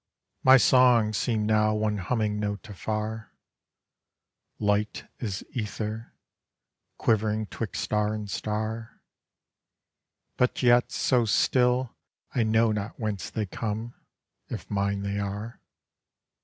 My 0.43 0.57
songs 0.57 1.15
seem 1.17 1.45
now 1.45 1.75
one 1.75 1.99
humming 1.99 2.39
note 2.39 2.67
afar: 2.67 3.33
Light 4.57 5.07
as 5.19 5.43
ether, 5.51 6.13
quivering 6.97 7.45
'twixt 7.45 7.83
star 7.83 8.11
and 8.15 8.27
star, 8.27 8.99
But 10.37 10.63
yet, 10.63 10.91
so 10.91 11.25
still 11.25 11.95
I 12.33 12.41
know 12.41 12.71
not 12.71 12.99
whence 12.99 13.29
they 13.29 13.45
come, 13.45 13.93
if 14.49 14.71
mine 14.71 15.03
they 15.03 15.19
are. 15.19 15.61